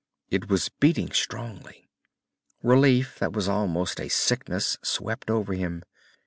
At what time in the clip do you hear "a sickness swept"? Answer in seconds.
4.01-5.29